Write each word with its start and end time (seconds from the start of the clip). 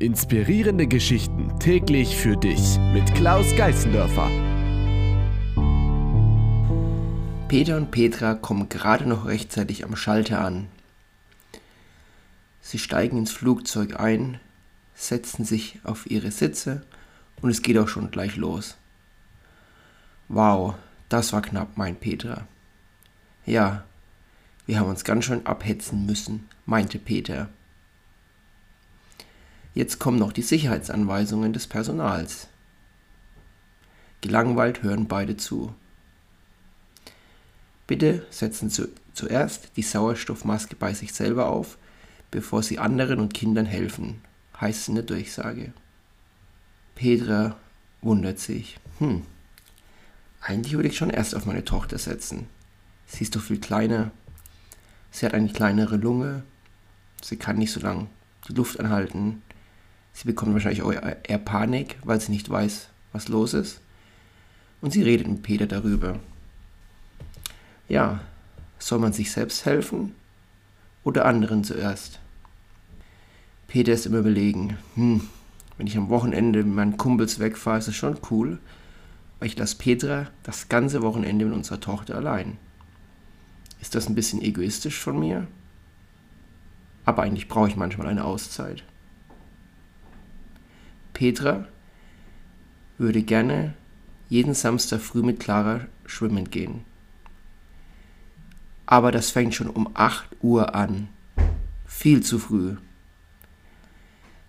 Inspirierende 0.00 0.86
Geschichten 0.86 1.58
täglich 1.58 2.16
für 2.16 2.34
dich 2.34 2.78
mit 2.94 3.14
Klaus 3.14 3.54
Geißendörfer. 3.54 4.30
Peter 7.48 7.76
und 7.76 7.90
Petra 7.90 8.32
kommen 8.32 8.70
gerade 8.70 9.06
noch 9.06 9.26
rechtzeitig 9.26 9.84
am 9.84 9.96
Schalter 9.96 10.40
an. 10.42 10.68
Sie 12.62 12.78
steigen 12.78 13.18
ins 13.18 13.30
Flugzeug 13.30 14.00
ein, 14.00 14.40
setzen 14.94 15.44
sich 15.44 15.78
auf 15.84 16.10
ihre 16.10 16.30
Sitze 16.30 16.80
und 17.42 17.50
es 17.50 17.60
geht 17.60 17.76
auch 17.76 17.88
schon 17.88 18.10
gleich 18.10 18.36
los. 18.36 18.78
Wow, 20.28 20.76
das 21.10 21.34
war 21.34 21.42
knapp, 21.42 21.76
meint 21.76 22.00
Petra. 22.00 22.46
Ja, 23.44 23.84
wir 24.64 24.80
haben 24.80 24.88
uns 24.88 25.04
ganz 25.04 25.26
schön 25.26 25.44
abhetzen 25.44 26.06
müssen, 26.06 26.48
meinte 26.64 26.98
Peter. 26.98 27.50
Jetzt 29.74 29.98
kommen 29.98 30.18
noch 30.18 30.32
die 30.32 30.42
Sicherheitsanweisungen 30.42 31.52
des 31.52 31.66
Personals. 31.66 32.48
Gelangweilt 34.20 34.82
hören 34.82 35.06
beide 35.06 35.36
zu. 35.36 35.74
Bitte 37.86 38.26
setzen 38.30 38.70
zu, 38.70 38.88
zuerst 39.14 39.76
die 39.76 39.82
Sauerstoffmaske 39.82 40.76
bei 40.76 40.94
sich 40.94 41.12
selber 41.12 41.48
auf, 41.48 41.78
bevor 42.30 42.62
Sie 42.62 42.78
anderen 42.78 43.20
und 43.20 43.34
Kindern 43.34 43.66
helfen, 43.66 44.22
heißt 44.60 44.82
es 44.82 44.88
in 44.88 44.94
der 44.96 45.04
Durchsage. 45.04 45.72
Petra 46.94 47.56
wundert 48.02 48.38
sich. 48.38 48.78
Hm, 48.98 49.22
eigentlich 50.40 50.74
würde 50.74 50.88
ich 50.88 50.96
schon 50.96 51.10
erst 51.10 51.34
auf 51.34 51.46
meine 51.46 51.64
Tochter 51.64 51.98
setzen. 51.98 52.46
Sie 53.06 53.24
ist 53.24 53.36
doch 53.36 53.42
viel 53.42 53.60
kleiner. 53.60 54.10
Sie 55.10 55.26
hat 55.26 55.34
eine 55.34 55.52
kleinere 55.52 55.96
Lunge. 55.96 56.44
Sie 57.22 57.36
kann 57.36 57.58
nicht 57.58 57.72
so 57.72 57.80
lang 57.80 58.08
die 58.48 58.52
Luft 58.52 58.78
anhalten. 58.80 59.42
Sie 60.12 60.26
bekommt 60.26 60.52
wahrscheinlich 60.52 60.82
auch 60.82 60.92
eher 60.92 61.38
Panik, 61.38 61.96
weil 62.04 62.20
sie 62.20 62.32
nicht 62.32 62.48
weiß, 62.50 62.88
was 63.12 63.28
los 63.28 63.54
ist. 63.54 63.80
Und 64.80 64.92
sie 64.92 65.02
redet 65.02 65.28
mit 65.28 65.42
Peter 65.42 65.66
darüber. 65.66 66.18
Ja, 67.88 68.20
soll 68.78 68.98
man 68.98 69.12
sich 69.12 69.30
selbst 69.30 69.64
helfen 69.64 70.14
oder 71.04 71.24
anderen 71.26 71.64
zuerst? 71.64 72.20
Peter 73.66 73.92
ist 73.92 74.06
immer 74.06 74.18
überlegen, 74.18 74.78
hm, 74.94 75.28
wenn 75.76 75.86
ich 75.86 75.96
am 75.96 76.08
Wochenende 76.08 76.64
mit 76.64 76.74
meinen 76.74 76.96
Kumpels 76.96 77.38
wegfahre, 77.38 77.78
ist 77.78 77.88
das 77.88 77.94
schon 77.94 78.18
cool, 78.30 78.58
weil 79.38 79.48
ich 79.48 79.56
lasse 79.56 79.76
Petra 79.76 80.26
das 80.42 80.68
ganze 80.68 81.02
Wochenende 81.02 81.44
mit 81.44 81.54
unserer 81.54 81.80
Tochter 81.80 82.16
allein. 82.16 82.58
Ist 83.80 83.94
das 83.94 84.08
ein 84.08 84.14
bisschen 84.14 84.42
egoistisch 84.42 84.98
von 84.98 85.18
mir? 85.18 85.46
Aber 87.04 87.22
eigentlich 87.22 87.48
brauche 87.48 87.68
ich 87.68 87.76
manchmal 87.76 88.08
eine 88.08 88.24
Auszeit. 88.24 88.84
Petra 91.20 91.68
würde 92.96 93.22
gerne 93.22 93.74
jeden 94.30 94.54
Samstag 94.54 95.02
früh 95.02 95.22
mit 95.22 95.38
Clara 95.38 95.86
schwimmen 96.06 96.48
gehen. 96.48 96.86
Aber 98.86 99.12
das 99.12 99.30
fängt 99.30 99.54
schon 99.54 99.68
um 99.68 99.90
8 99.92 100.38
Uhr 100.40 100.74
an. 100.74 101.10
Viel 101.84 102.22
zu 102.22 102.38
früh. 102.38 102.76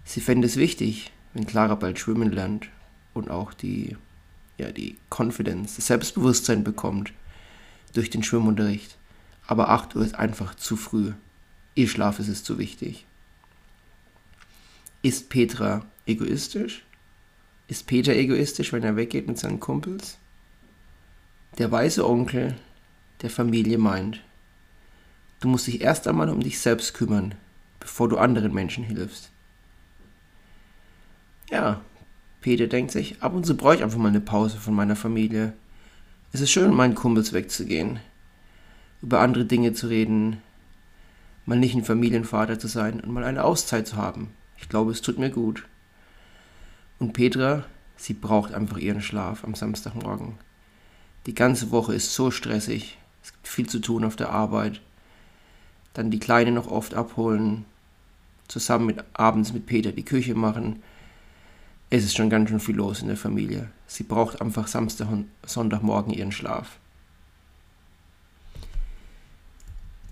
Sie 0.05 0.21
fände 0.21 0.47
es 0.47 0.55
wichtig, 0.55 1.11
wenn 1.33 1.45
Clara 1.45 1.75
bald 1.75 1.99
schwimmen 1.99 2.31
lernt 2.31 2.69
und 3.13 3.29
auch 3.29 3.53
die, 3.53 3.97
ja, 4.57 4.71
die 4.71 4.95
Confidence, 5.09 5.75
das 5.75 5.87
Selbstbewusstsein 5.87 6.63
bekommt 6.63 7.11
durch 7.91 8.09
den 8.09 8.23
Schwimmunterricht. 8.23 8.97
Aber 9.45 9.71
8 9.71 9.97
Uhr 9.97 10.05
ist 10.05 10.15
einfach 10.15 10.55
zu 10.55 10.77
früh. 10.77 11.11
Ihr 11.75 11.89
Schlaf 11.89 12.19
ist 12.19 12.29
es 12.29 12.45
zu 12.45 12.57
wichtig. 12.57 13.05
Ist 15.03 15.29
Petra 15.29 15.83
egoistisch? 16.05 16.85
Ist 17.67 17.87
Peter 17.87 18.13
egoistisch, 18.13 18.71
wenn 18.71 18.83
er 18.83 18.95
weggeht 18.95 19.27
mit 19.27 19.39
seinen 19.39 19.59
Kumpels? 19.59 20.19
Der 21.57 21.71
weise 21.71 22.07
Onkel 22.07 22.55
der 23.23 23.31
Familie 23.31 23.79
meint, 23.79 24.21
du 25.39 25.47
musst 25.47 25.65
dich 25.65 25.81
erst 25.81 26.07
einmal 26.07 26.29
um 26.29 26.41
dich 26.41 26.59
selbst 26.59 26.93
kümmern, 26.93 27.33
bevor 27.79 28.09
du 28.09 28.17
anderen 28.17 28.53
Menschen 28.53 28.83
hilfst. 28.83 29.31
Ja, 31.49 31.81
Peter 32.41 32.67
denkt 32.67 32.91
sich, 32.91 33.23
ab 33.23 33.33
und 33.33 33.45
zu 33.45 33.57
brauche 33.57 33.75
ich 33.75 33.83
einfach 33.83 33.97
mal 33.97 34.09
eine 34.09 34.21
Pause 34.21 34.57
von 34.57 34.75
meiner 34.75 34.95
Familie. 34.95 35.53
Es 36.31 36.41
ist 36.41 36.51
schön, 36.51 36.67
mit 36.67 36.77
meinen 36.77 36.95
Kumpels 36.95 37.33
wegzugehen, 37.33 37.99
über 39.01 39.19
andere 39.19 39.45
Dinge 39.45 39.73
zu 39.73 39.87
reden, 39.87 40.43
mal 41.47 41.57
nicht 41.57 41.73
ein 41.73 41.83
Familienvater 41.83 42.59
zu 42.59 42.67
sein 42.67 42.99
und 42.99 43.11
mal 43.11 43.23
eine 43.23 43.43
Auszeit 43.43 43.87
zu 43.87 43.95
haben. 43.95 44.29
Ich 44.61 44.69
glaube, 44.69 44.91
es 44.91 45.01
tut 45.01 45.17
mir 45.19 45.31
gut. 45.31 45.67
Und 46.99 47.13
Petra, 47.13 47.65
sie 47.97 48.13
braucht 48.13 48.53
einfach 48.53 48.77
ihren 48.77 49.01
Schlaf 49.01 49.43
am 49.43 49.55
Samstagmorgen. 49.55 50.37
Die 51.25 51.35
ganze 51.35 51.71
Woche 51.71 51.93
ist 51.93 52.13
so 52.13 52.31
stressig. 52.31 52.97
Es 53.23 53.33
gibt 53.33 53.47
viel 53.47 53.67
zu 53.67 53.79
tun 53.79 54.05
auf 54.05 54.15
der 54.15 54.29
Arbeit. 54.29 54.81
Dann 55.93 56.11
die 56.11 56.19
Kleine 56.19 56.51
noch 56.51 56.67
oft 56.67 56.93
abholen. 56.93 57.65
Zusammen 58.47 58.85
mit 58.85 59.03
abends 59.13 59.51
mit 59.51 59.65
Peter 59.65 59.91
die 59.91 60.05
Küche 60.05 60.35
machen. 60.35 60.81
Es 61.89 62.03
ist 62.03 62.15
schon 62.15 62.29
ganz 62.29 62.49
schön 62.49 62.59
viel 62.59 62.75
los 62.75 63.01
in 63.01 63.07
der 63.07 63.17
Familie. 63.17 63.69
Sie 63.87 64.03
braucht 64.03 64.41
einfach 64.41 64.67
Samstag 64.67 65.11
und 65.11 65.27
Sonntagmorgen 65.45 66.13
ihren 66.13 66.31
Schlaf. 66.31 66.79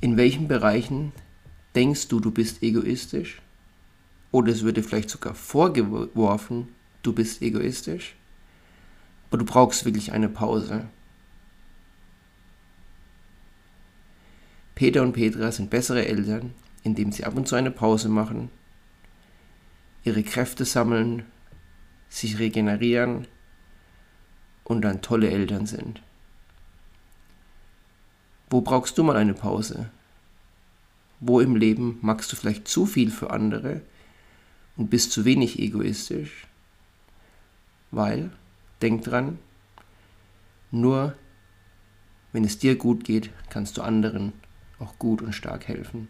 In 0.02 0.18
welchen 0.18 0.48
Bereichen 0.48 1.14
denkst 1.76 2.08
du, 2.08 2.20
du 2.20 2.31
bist 2.31 2.64
egoistisch? 2.64 3.42
Oder 4.32 4.52
es 4.52 4.64
würde 4.64 4.84
vielleicht 4.84 5.10
sogar 5.10 5.34
vorgeworfen, 5.34 6.70
du 7.02 7.14
bist 7.14 7.42
egoistisch, 7.42 8.16
aber 9.30 9.40
du 9.40 9.46
brauchst 9.46 9.86
wirklich 9.86 10.12
eine 10.12 10.30
Pause. 10.30 10.88
Peter 14.76 15.02
und 15.02 15.14
Petra 15.14 15.52
sind 15.52 15.70
bessere 15.70 16.06
Eltern, 16.06 16.54
indem 16.84 17.12
sie 17.12 17.26
ab 17.26 17.36
und 17.36 17.48
zu 17.48 17.56
eine 17.56 17.72
Pause 17.72 18.08
machen, 18.08 18.50
ihre 20.04 20.24
Kräfte 20.24 20.64
sammeln, 20.64 21.26
sich 22.08 22.40
regenerieren 22.40 23.28
und 24.64 24.82
dann 24.82 25.02
tolle 25.02 25.30
Eltern 25.30 25.66
sind. 25.66 26.02
Wo 28.50 28.62
brauchst 28.62 28.98
du 28.98 29.04
mal 29.04 29.18
eine 29.18 29.34
Pause? 29.34 29.90
Wo 31.20 31.40
im 31.40 31.56
Leben 31.56 32.00
magst 32.02 32.32
du 32.32 32.36
vielleicht 32.36 32.68
zu 32.68 32.86
viel 32.86 33.12
für 33.12 33.32
andere 33.32 33.82
und 34.80 34.90
bist 34.90 35.12
zu 35.12 35.26
wenig 35.26 35.60
egoistisch? 35.60 36.48
Weil, 37.92 38.32
denk 38.82 39.04
dran, 39.04 39.38
nur 40.72 41.16
wenn 42.32 42.46
es 42.46 42.60
dir 42.60 42.78
gut 42.78 43.04
geht, 43.04 43.30
kannst 43.50 43.78
du 43.78 43.82
anderen 43.82 44.32
auch 44.80 44.98
gut 44.98 45.22
und 45.22 45.34
stark 45.34 45.68
helfen. 45.68 46.08